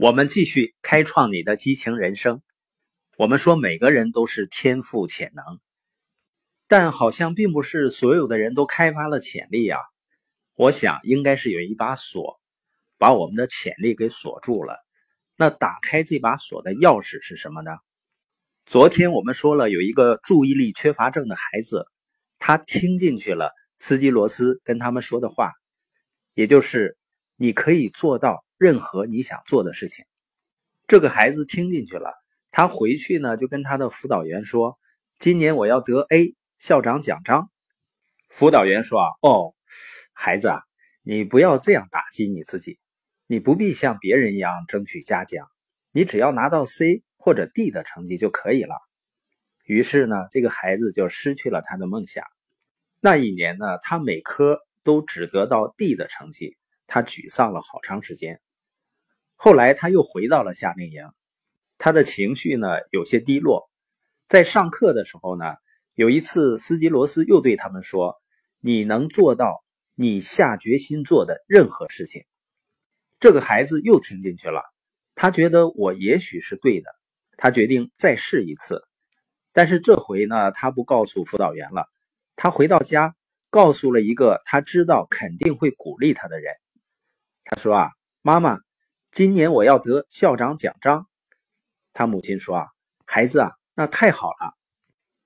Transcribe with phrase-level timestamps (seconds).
[0.00, 2.40] 我们继续开创你的激情人生。
[3.16, 5.58] 我们说每个人都是天赋潜能，
[6.68, 9.80] 但好像并不是所有的人都开发了潜力啊。
[10.54, 12.40] 我想应该是有一把锁，
[12.96, 14.76] 把我们的潜力给锁住了。
[15.36, 17.72] 那打开这把锁的钥匙是什么呢？
[18.66, 21.88] 昨天我们说了，有一个注意力缺乏症的孩子，
[22.38, 25.54] 他听进去了斯基罗斯跟他们说的话，
[26.34, 26.96] 也就是
[27.34, 30.04] 你可以做到任何你想做的事情。
[30.86, 32.12] 这个孩子听进去了，
[32.50, 34.78] 他回去呢就跟他的辅导员说
[35.18, 37.50] ：“今年我要得 A 校长奖章。”
[38.28, 39.54] 辅导员说：“啊，哦。”
[40.12, 40.62] 孩子啊，
[41.02, 42.78] 你不要这样打击你自己，
[43.26, 45.48] 你不必像别人一样争取嘉奖，
[45.92, 48.74] 你只要拿到 C 或者 D 的成绩就可以了。
[49.64, 52.24] 于是呢，这个孩子就失去了他的梦想。
[53.00, 56.56] 那一年呢，他每科都只得到 D 的成绩，
[56.86, 58.40] 他沮丧了好长时间。
[59.40, 61.08] 后来他又回到了夏令营，
[61.78, 63.70] 他的情绪呢有些低落。
[64.28, 65.54] 在上课的时候呢，
[65.94, 68.16] 有一次斯基罗斯又对他们说
[68.60, 69.64] ：“你能做到。”
[70.00, 72.24] 你下决心做的任何事情，
[73.18, 74.62] 这个孩子又听进去了。
[75.16, 76.88] 他觉得我也许是对的，
[77.36, 78.84] 他决定再试一次。
[79.52, 81.88] 但是这回呢，他不告诉辅导员了。
[82.36, 83.16] 他回到家，
[83.50, 86.54] 告诉了一个他知道肯定会鼓励他的人。
[87.42, 87.90] 他说：“啊，
[88.22, 88.60] 妈妈，
[89.10, 91.06] 今年我要得校长奖章。”
[91.94, 92.66] 他母亲说：“啊，
[93.06, 94.54] 孩子啊，那太好了。”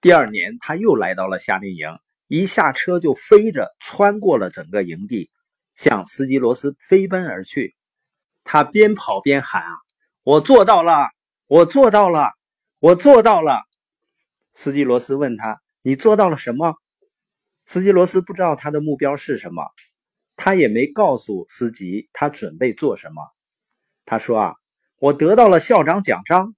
[0.00, 1.98] 第二年，他又来到了夏令营。
[2.28, 5.30] 一下车就飞着穿过了整个营地，
[5.74, 7.76] 向斯基罗斯飞奔而去。
[8.42, 9.76] 他边跑边喊：“啊，
[10.22, 11.10] 我做到了！
[11.46, 12.30] 我做到了！
[12.78, 13.64] 我做到了！”
[14.54, 16.76] 斯基罗斯问他：“你做到了什么？”
[17.66, 19.70] 斯基罗斯不知道他的目标是什么，
[20.34, 23.22] 他也没告诉司机他准备做什么。
[24.04, 24.54] 他说：“啊，
[24.98, 26.54] 我得到了校长奖章。”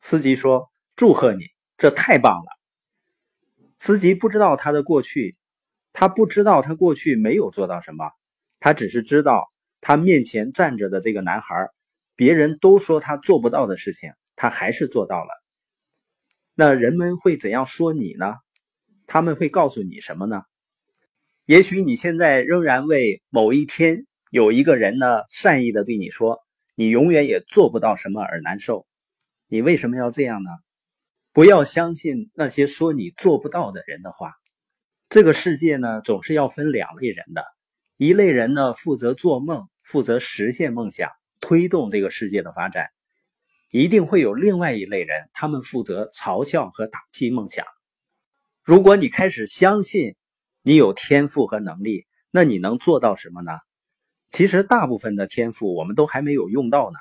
[0.00, 1.44] 司机说：“祝贺你，
[1.76, 2.46] 这太棒了。”
[3.78, 5.36] 司机不知道他的过去，
[5.92, 8.10] 他不知道他过去没有做到什么，
[8.58, 11.68] 他只是知道他面前站着的这个男孩，
[12.14, 15.30] 别人都说他做不到的事情，他还是做到了。
[16.54, 18.34] 那人们会怎样说你呢？
[19.06, 20.42] 他们会告诉你什么呢？
[21.46, 26.38] 也许你现在仍然为某一天有一个人呢善意的对你说
[26.76, 28.86] 你永远也做不到什么而难受，
[29.48, 30.50] 你为什么要这样呢？
[31.32, 34.32] 不要相信那些说你做不到的人的话。
[35.08, 37.44] 这个世界呢，总是要分两类人的，
[37.96, 42.84] 一类人呢负责做梦，负责实现梦想，推动这个世界的发展；
[43.72, 47.66] 一定会有另外一类人，他们负责嘲笑和打击梦想。
[48.62, 50.14] 如果你开始相信
[50.62, 53.52] 你有天赋和能力，那你能做到什么呢？
[54.30, 56.98] 其实大部分的天赋我们都还没有用到呢。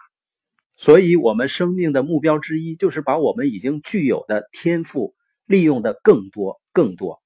[0.75, 5.13] 所以，我们生命的目标之一就是把我们已经具有的天赋
[5.45, 7.21] 利用的更多、更多，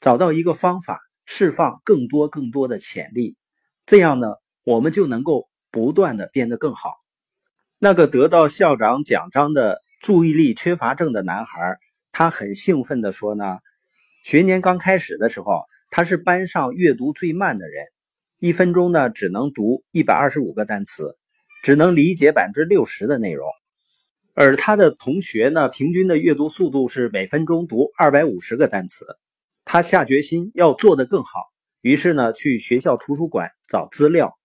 [0.00, 3.36] 找到一个方法，释放更多、更多的潜力。
[3.84, 4.28] 这样呢，
[4.64, 6.90] 我们就能够不断的变得更好。
[7.78, 11.76] 那个得到校长奖章的注意力缺乏症的男孩，
[12.10, 13.58] 他很兴奋地说呢
[14.24, 17.84] ：“学年刚开始的时候，他是班上阅读最慢的人，
[18.44, 21.16] 一分钟呢只能读一百二十五个单词。”
[21.64, 23.48] 只能理解百分之六十的内容，
[24.34, 29.06] 而他的同学呢，平均的阅读速度是每分钟读二百五十个单词。
[29.64, 31.40] 他下决心要做得更好，
[31.80, 34.38] 于是呢，去学校图书馆找资料，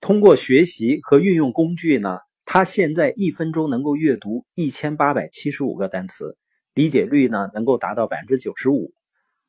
[0.00, 6.36] 通过学习和运用工具呢，他现在一分钟能够阅读一千八百七十五个单词，
[6.74, 8.92] 理解率呢能够达到百分之九十五。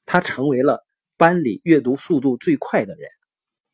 [0.06, 0.86] 他成为了
[1.18, 3.10] 班里阅读速度最快的人。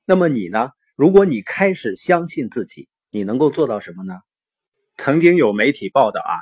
[0.06, 0.72] 那么你呢？
[0.96, 4.20] 如果你开始相信自己，你能够做到什么呢？
[4.98, 6.36] 曾经有媒体报道啊，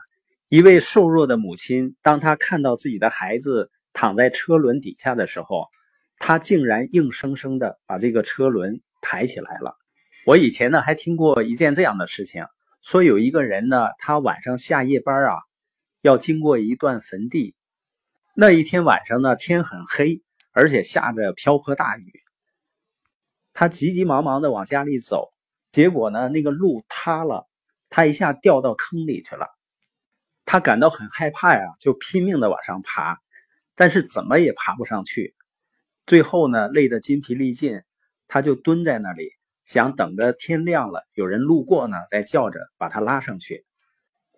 [0.50, 5.68] 一位瘦弱的母亲，当她看到自己的孩子躺在车轮底下的时候，
[6.18, 9.78] 她竟然硬生生的把这个车轮抬起来了。
[10.26, 12.46] 我以前呢还听过一件这样的事情，
[12.82, 15.36] 说有一个人呢，他晚上下夜班啊，
[16.02, 17.56] 要经过一段坟地。
[18.36, 22.12] 那一天晚上呢，天很黑，而且下着瓢泼大雨，
[23.62, 25.32] 他急急忙忙的往家里走。
[25.72, 27.48] 结果呢，那个路塌了，
[27.92, 29.50] 他一下掉到坑里去了。
[30.46, 33.20] 他感到很害怕呀，就拼命的往上爬，
[33.76, 35.36] 但是怎么也爬不上去。
[36.08, 37.84] 最后呢，累得筋疲力尽，
[38.26, 39.30] 他就蹲在那里，
[39.64, 43.64] 想等着天亮了，有人路过呢，再叫着把他拉上去。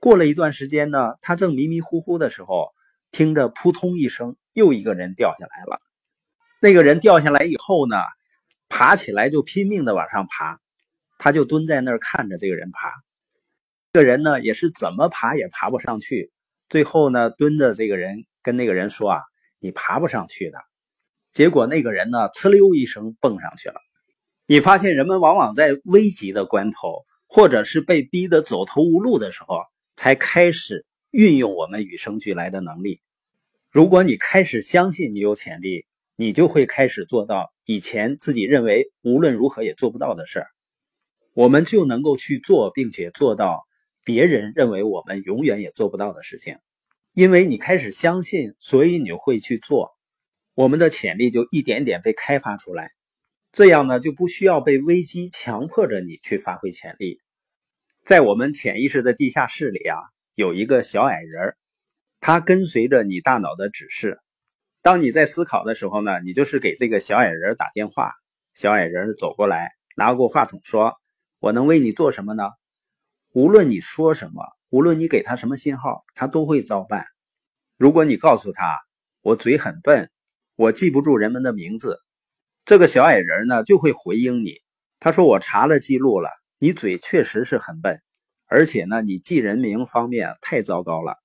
[0.02, 2.74] 过了一段时间呢，他正迷迷糊糊的时候，
[3.10, 5.80] 听着扑通一声，又一个人掉下来了。
[6.60, 7.96] 那个人掉下来以后呢，
[8.75, 10.60] 爬起来就拼命的往上爬。
[11.20, 12.92] 他就蹲在那儿看着这个人爬，
[13.94, 16.31] 这个人呢，也是怎么爬也爬不上去。
[16.70, 19.22] 最后呢，蹲着这个人跟那个人说：“啊，
[19.60, 20.58] 你爬不上去的。”
[21.31, 23.75] 结果那个人呢，呲溜一声蹦上去了。
[24.48, 29.60] 你发现人们往往在危急的关头，或者是被逼得走投无路的时候，
[29.96, 33.02] 才开始运用我们与生俱来的能力。
[33.70, 40.48] 如果你开始相信你有潜力，你就会开始做到以前自己认为无论如何也做不到的事儿。
[41.33, 43.63] 我们就能够去做，并且做到。
[44.06, 46.57] 别人认为我们永远也做不到的事情，
[47.13, 49.92] 因为你开始相信，所以你会去做。
[50.56, 52.92] 我们的潜力就一点点被开发出来，
[53.54, 57.21] 这样呢就不需要被危机强迫着你去发挥潜力。
[58.04, 59.95] 在我们潜意识的地下室里啊，
[60.36, 61.56] 有一个小矮人，
[62.19, 64.19] 他跟随着你大脑的指示。
[64.83, 68.12] 当你在思考的时候呢，你就是给这个小矮人打电话。
[68.53, 70.95] 小矮人走过来，拿过话筒说
[71.39, 72.44] ：“我能为你做什么呢？”
[73.31, 77.06] 无论你说什么，无论你给他什么信号，他都会照办。
[77.77, 78.77] 如果你告诉他
[79.21, 80.12] 我嘴很笨，
[80.57, 82.00] 我记不住人们的名字，
[82.65, 84.56] 这个小矮人呢就会回应你。
[85.00, 86.29] 他说：“我查了记录了，
[86.59, 88.01] 你嘴确实是很笨，
[88.47, 91.23] 而且呢你记人名方面太糟糕了。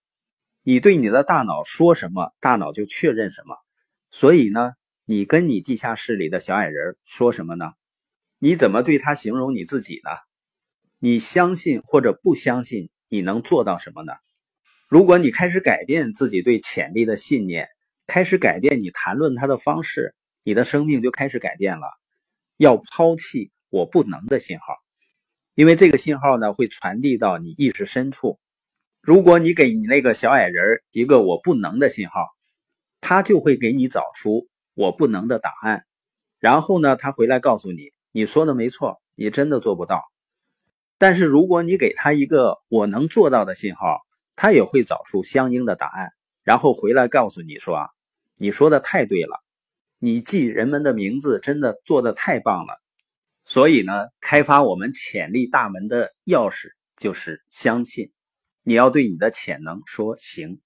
[0.68, 3.56] 你对你的大脑说什么，大脑就确认什么。
[4.10, 4.72] 所以呢，
[5.06, 7.72] 你跟你地下室里的小矮人说什么呢？
[8.38, 10.10] 你怎么对他形容你自己呢？”
[11.00, 14.12] 你相信或者不相信，你能做到什么呢？
[14.90, 17.70] 如果你开始改变自己对潜力的信念，
[18.06, 20.14] 开始改变你谈论它的方式，
[20.44, 21.86] 你的生命就开始改变了。
[22.58, 24.74] 要抛弃“我不能”的信号，
[25.54, 28.38] 因为这个信号呢会传递到你意识深处。
[29.00, 32.26] 如果你给你那个小矮人一个“我不能”的信号，
[33.00, 35.84] 他就会给你找出“我不能”的答案。
[36.38, 40.02] 然后呢，他回来告诉你：“你说的没错，你真的做不到。”
[40.98, 44.00] 但是如果你给他一个我能做到的信号，
[44.36, 46.10] 他也会找出相应的答案，
[46.42, 47.88] 然后回来告诉你说啊
[48.36, 49.42] ：“你说的太对了，
[49.98, 52.80] 你记人们的名字真的做的太棒了。”
[53.44, 58.12] 所以呢，开发我们潜力大门的钥匙就是相信，
[58.68, 60.60] 你要对你的潜能说行。